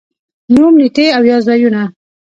نوم، 0.53 0.73
نېټې 0.81 1.05
او 1.15 1.21
یا 1.31 1.37
ځايونه 1.47 1.83